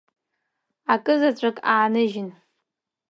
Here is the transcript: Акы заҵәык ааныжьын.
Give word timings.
Акы 0.93 1.13
заҵәык 1.19 1.57
ааныжьын. 1.71 2.29